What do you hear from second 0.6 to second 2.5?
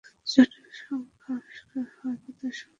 সংখ্যা আবিষ্কার হয় কত